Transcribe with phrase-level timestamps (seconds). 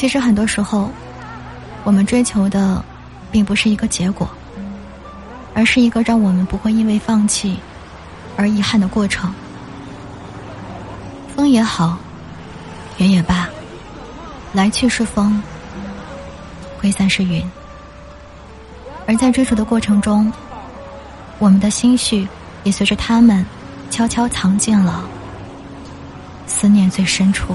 [0.00, 0.90] 其实很多时候
[1.84, 2.82] 我们追求的
[3.30, 4.26] 并不是一个结果
[5.52, 7.60] 而是一个让我们不会因为放弃
[8.34, 9.30] 而遗憾的过程。
[11.36, 11.98] 风也好
[12.96, 13.46] 云也罢
[14.54, 15.42] 来去是风
[16.78, 17.44] 挥散是云。
[19.06, 20.32] 而在追逐的过程中
[21.38, 22.26] 我们的心绪
[22.64, 23.44] 也随着他们
[23.90, 25.04] 悄悄藏进了
[26.46, 27.54] 思念最深处。